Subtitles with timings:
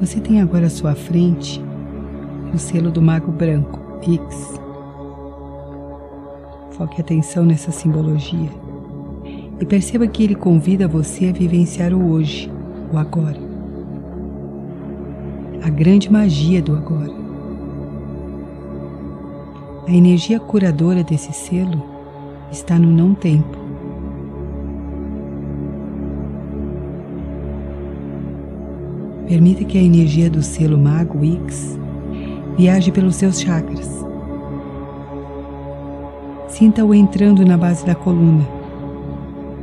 [0.00, 1.62] Você tem agora à sua frente
[2.54, 4.58] o selo do Mago Branco, X.
[6.70, 8.48] Foque atenção nessa simbologia
[9.60, 12.50] e perceba que ele convida você a vivenciar o hoje,
[12.90, 13.36] o agora.
[15.62, 17.12] A grande magia do agora.
[19.86, 21.84] A energia curadora desse selo
[22.50, 23.59] está no não tempo.
[29.30, 31.78] Permita que a energia do selo Mago X
[32.58, 34.04] viaje pelos seus chakras.
[36.48, 38.44] Sinta-o entrando na base da coluna,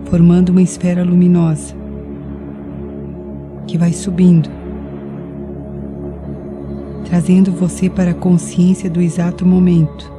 [0.05, 1.75] formando uma esfera luminosa
[3.67, 4.49] que vai subindo,
[7.03, 10.16] trazendo você para a consciência do exato momento.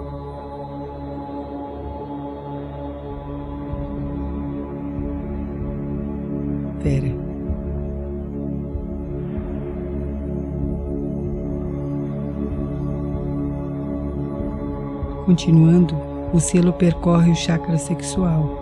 [15.38, 15.94] Continuando,
[16.32, 18.58] o selo percorre o chakra sexual,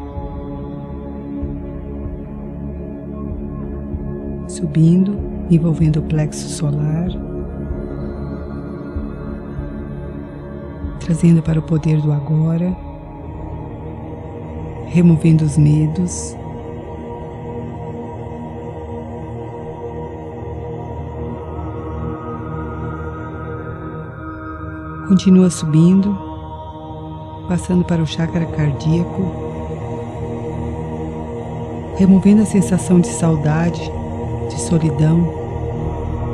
[4.47, 5.19] subindo,
[5.51, 7.09] envolvendo o plexo solar,
[11.01, 12.77] trazendo para o poder do agora,
[14.89, 16.37] removendo os medos.
[25.09, 26.26] Continua subindo,
[27.49, 29.23] passando para o chakra cardíaco,
[31.97, 33.91] removendo a sensação de saudade,
[34.49, 35.33] de solidão,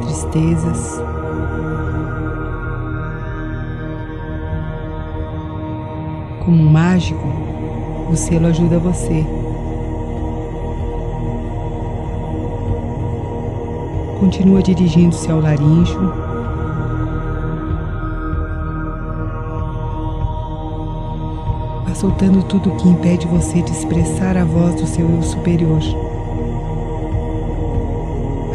[0.03, 1.01] tristezas.
[6.45, 7.27] Como um mágico,
[8.11, 9.25] o selo ajuda você.
[14.19, 16.22] Continua dirigindo-se ao laríngeo
[22.03, 25.81] soltando tudo o que impede você de expressar a voz do seu eu superior,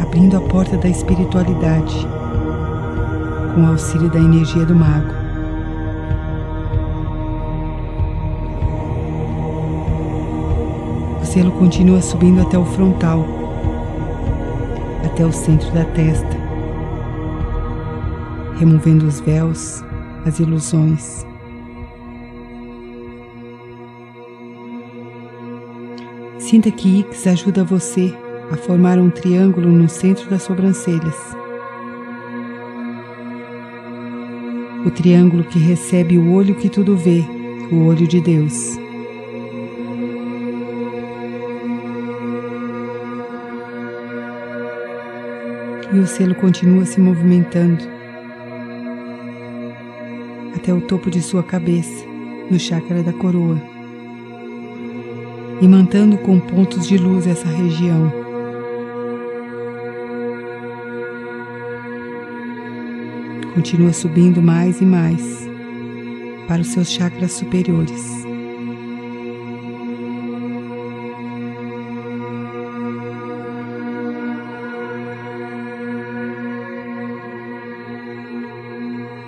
[0.02, 2.06] abrindo a porta da espiritualidade
[3.54, 5.14] com o auxílio da energia do mago.
[11.22, 13.24] O selo continua subindo até o frontal,
[15.06, 16.36] até o centro da testa,
[18.58, 19.82] removendo os véus,
[20.26, 21.26] as ilusões
[26.48, 28.10] Sinta que X ajuda você
[28.50, 31.14] a formar um triângulo no centro das sobrancelhas.
[34.86, 37.22] O triângulo que recebe o olho que tudo vê,
[37.70, 38.78] o olho de Deus.
[45.92, 47.84] E o selo continua se movimentando
[50.56, 52.06] até o topo de sua cabeça,
[52.50, 53.77] no chakra da coroa
[55.60, 58.12] imantando com pontos de luz essa região.
[63.54, 65.48] Continua subindo mais e mais
[66.46, 68.06] para os seus chakras superiores.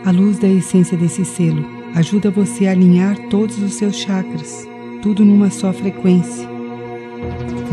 [0.05, 1.65] A luz da essência desse selo
[1.95, 4.70] ajuda você a alinhar todos os seus chakras
[5.03, 6.47] tudo numa só frequência,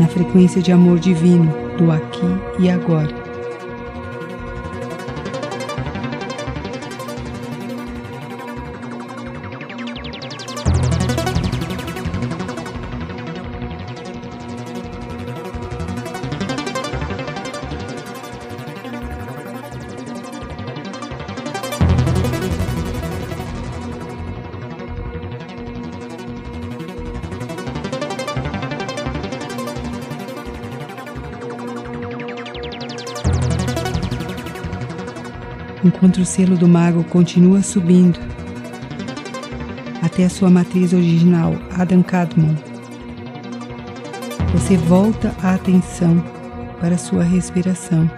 [0.00, 2.26] na frequência de amor divino do aqui
[2.58, 3.17] e agora.
[35.84, 38.18] Enquanto o selo do mago continua subindo
[40.02, 42.54] até a sua matriz original, Adam Kadmon.
[44.52, 46.24] Você volta a atenção
[46.80, 48.10] para a sua respiração.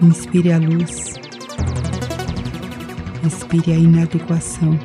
[0.00, 1.14] Inspire a luz,
[3.26, 4.78] expire a inadequação.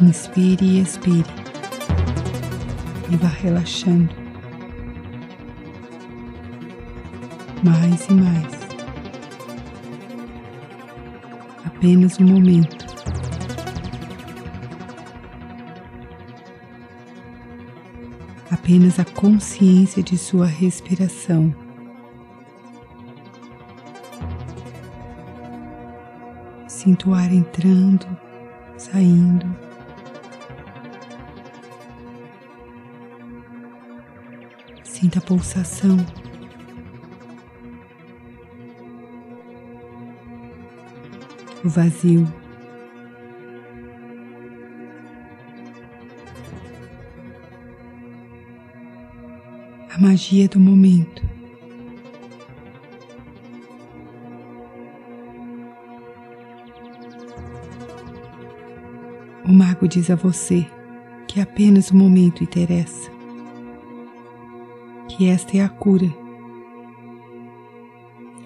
[0.00, 1.24] Inspire e expire.
[3.10, 4.14] E vá relaxando.
[7.62, 8.54] Mais e mais.
[11.64, 12.84] Apenas um momento.
[18.50, 21.54] Apenas a consciência de sua respiração.
[26.66, 28.06] Sinto o ar entrando,
[28.76, 29.63] saindo.
[34.94, 35.96] Sinta a pulsação.
[41.64, 42.24] O vazio.
[49.90, 51.24] A magia do momento.
[59.44, 60.64] O mago diz a você
[61.26, 63.10] que apenas o momento interessa,
[65.16, 66.12] que esta é a cura,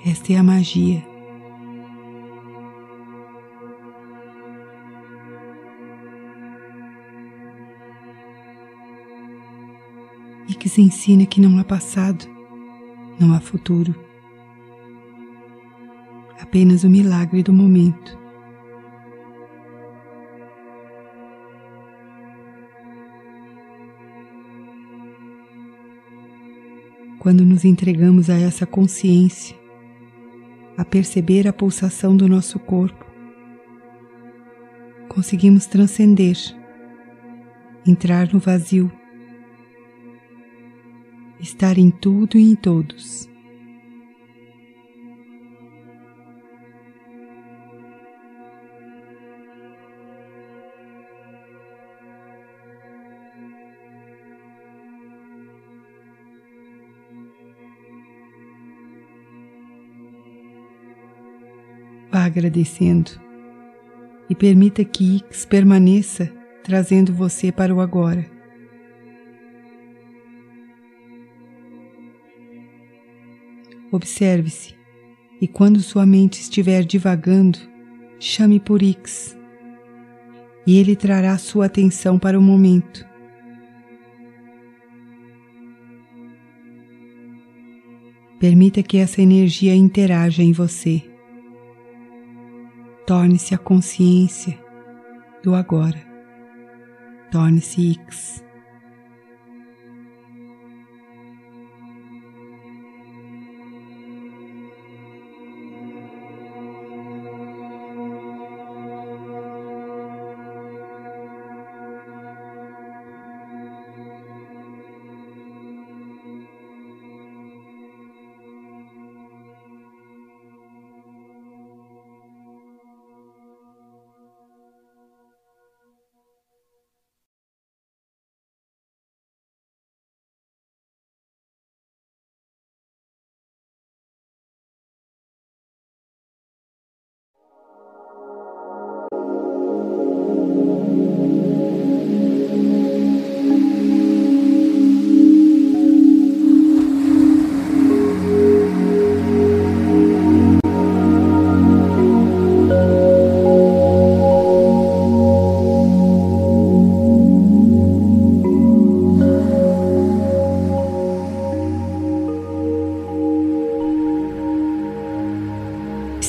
[0.04, 1.02] esta é a magia.
[10.46, 12.26] E que se ensina que não há passado,
[13.18, 13.94] não há futuro,
[16.38, 18.27] apenas o milagre do momento.
[27.18, 29.56] Quando nos entregamos a essa consciência,
[30.76, 33.04] a perceber a pulsação do nosso corpo,
[35.08, 36.36] conseguimos transcender,
[37.86, 38.90] entrar no vazio,
[41.40, 43.28] estar em tudo e em todos.
[62.28, 63.10] Agradecendo
[64.30, 66.30] e permita que Ix permaneça
[66.62, 68.24] trazendo você para o agora.
[73.90, 74.76] Observe-se
[75.40, 77.58] e quando sua mente estiver divagando,
[78.20, 79.36] chame por Ix
[80.66, 83.08] e ele trará sua atenção para o momento.
[88.38, 91.02] Permita que essa energia interaja em você.
[93.08, 94.58] Torne-se a consciência
[95.42, 95.98] do agora.
[97.30, 98.44] Torne-se X.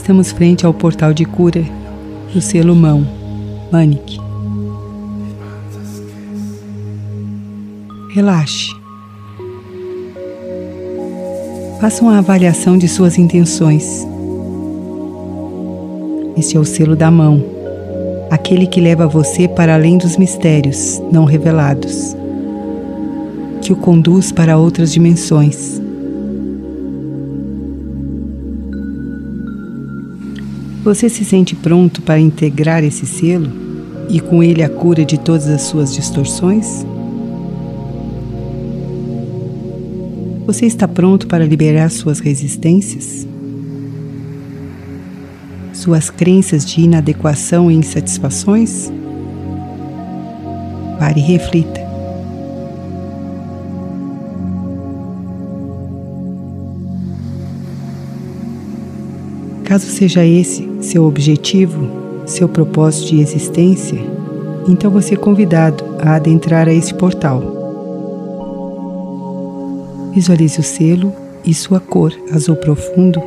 [0.10, 1.64] Estamos frente ao portal de cura
[2.34, 3.08] do selo Mão,
[3.72, 4.18] Manic.
[8.16, 8.72] Relaxe.
[11.80, 14.08] Faça uma avaliação de suas intenções.
[16.36, 17.46] Este é o selo da mão,
[18.32, 22.18] aquele que leva você para além dos mistérios não revelados,
[23.62, 25.79] que o conduz para outras dimensões
[30.84, 33.52] Você se sente pronto para integrar esse selo
[34.10, 36.86] e com ele a cura de todas as suas distorções?
[40.46, 43.28] Você está pronto para liberar suas resistências?
[45.74, 48.90] Suas crenças de inadequação e insatisfações?
[50.98, 51.90] Pare e reflita.
[59.66, 61.88] Caso seja esse seu objetivo,
[62.26, 64.00] seu propósito de existência,
[64.68, 67.42] então você é convidado a adentrar a esse portal.
[70.14, 71.14] Visualize o selo
[71.46, 73.22] e sua cor azul profundo.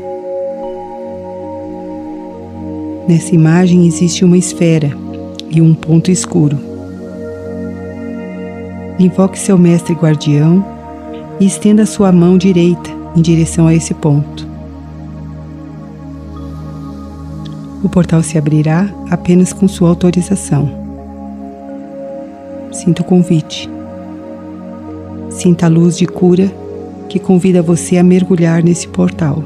[3.09, 4.90] Nessa imagem existe uma esfera
[5.50, 6.59] e um ponto escuro.
[8.99, 10.64] invoque seu mestre guardião
[11.40, 14.51] e estenda sua mão direita em direção a esse ponto.
[17.83, 20.71] O portal se abrirá apenas com sua autorização.
[22.71, 23.69] Sinta o convite.
[25.31, 26.51] Sinta a luz de cura
[27.09, 29.43] que convida você a mergulhar nesse portal.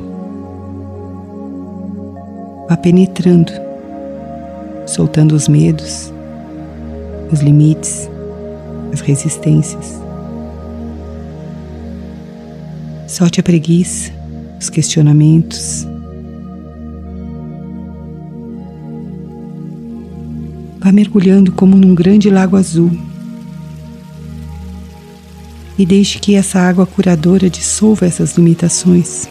[2.69, 3.53] Vá penetrando,
[4.87, 6.13] soltando os medos,
[7.33, 8.11] os limites,
[8.93, 10.01] as resistências.
[13.07, 14.13] Solte a preguiça,
[14.61, 15.87] os questionamentos.
[20.87, 22.97] Vá mergulhando como num grande lago azul.
[25.77, 29.29] E deixe que essa água curadora dissolva essas limitações.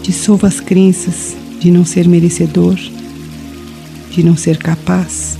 [0.00, 2.76] Dissolva as crenças de não ser merecedor,
[4.10, 5.36] de não ser capaz.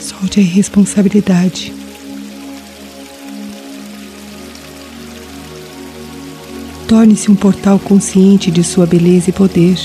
[0.00, 1.79] Solte a irresponsabilidade.
[6.90, 9.78] Torne-se um portal consciente de sua beleza e poder.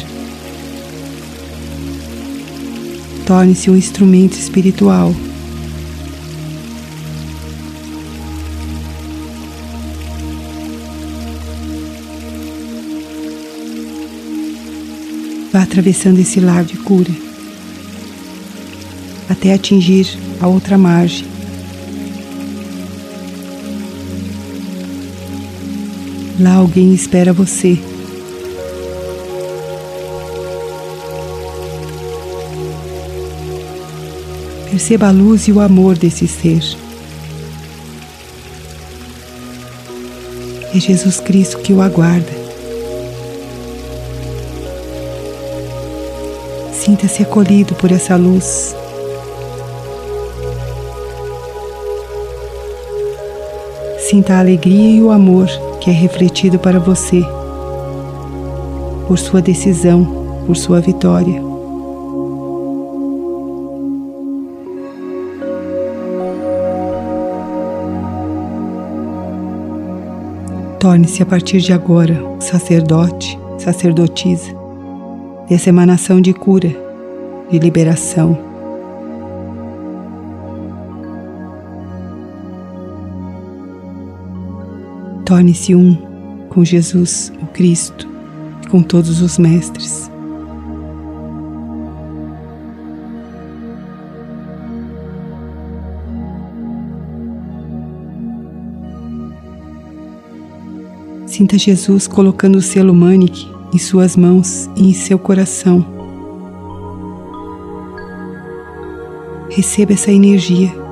[3.28, 5.14] Torne-se um instrumento espiritual
[15.54, 17.12] Vá atravessando esse lago de cura
[19.30, 20.08] até atingir
[20.42, 21.35] a outra margem.
[26.38, 27.80] Lá alguém espera você.
[34.70, 36.62] Perceba a luz e o amor desse ser.
[40.74, 42.34] É Jesus Cristo que o aguarda.
[46.74, 48.76] Sinta-se acolhido por essa luz.
[54.10, 55.48] Sinta a alegria e o amor
[55.86, 57.22] que é refletido para você,
[59.08, 61.40] por sua decisão, por sua vitória.
[70.80, 74.56] Torne-se a partir de agora sacerdote, sacerdotisa
[75.48, 76.76] dessa emanação de cura,
[77.52, 78.45] de liberação.
[85.36, 85.96] Torne-se um
[86.48, 88.08] com Jesus, o Cristo,
[88.64, 90.10] e com todos os mestres.
[101.28, 105.86] Sinta Jesus colocando o selo Manic em suas mãos e em seu coração.
[109.50, 110.85] Receba essa energia.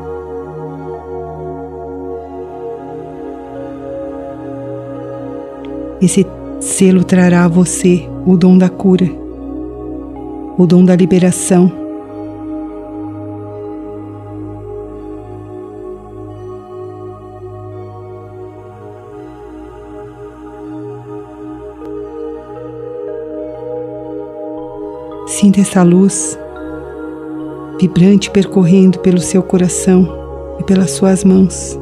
[6.04, 6.28] Esse
[6.60, 9.10] selo trará a você o dom da cura,
[10.58, 11.72] o dom da liberação.
[25.26, 26.38] Sinta essa luz
[27.80, 30.06] vibrante percorrendo pelo seu coração
[30.60, 31.80] e pelas suas mãos,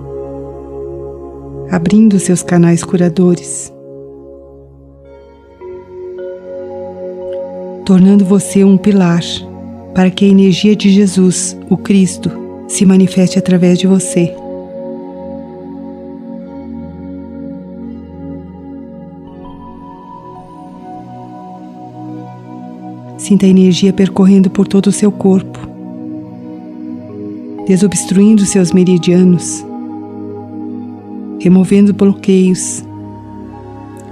[1.71, 3.73] abrindo seus canais curadores,
[7.91, 9.21] tornando você um pilar
[9.93, 12.31] para que a energia de Jesus, o Cristo,
[12.65, 14.33] se manifeste através de você.
[23.17, 25.59] Sinta a energia percorrendo por todo o seu corpo,
[27.67, 29.65] desobstruindo seus meridianos,
[31.41, 32.85] removendo bloqueios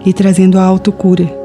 [0.05, 1.38] e trazendo a autocura.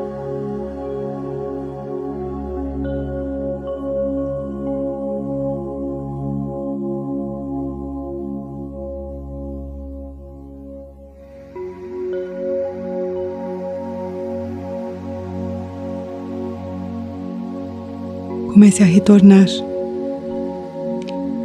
[18.55, 19.49] Comece a retornar,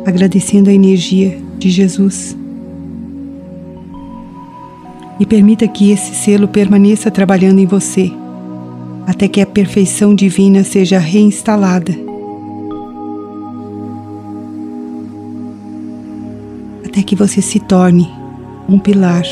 [0.05, 2.37] agradecendo a energia de Jesus.
[5.19, 8.11] E permita que esse selo permaneça trabalhando em você,
[9.07, 11.95] até que a perfeição divina seja reinstalada.
[16.85, 18.07] Até que você se torne
[18.69, 19.25] um pilar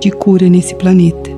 [0.00, 1.37] de cura nesse planeta.